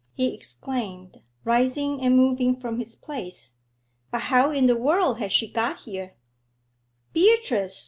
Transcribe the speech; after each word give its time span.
he 0.15 0.33
exclaimed, 0.33 1.21
rising 1.43 2.01
and 2.01 2.17
moving 2.17 2.55
from 2.59 2.79
his 2.79 2.95
place. 2.95 3.53
'But 4.09 4.21
how 4.21 4.49
in 4.49 4.65
the 4.65 4.75
world 4.75 5.19
has 5.19 5.31
she 5.31 5.47
got 5.47 5.81
here?' 5.81 6.15
'Beatrice!' 7.13 7.79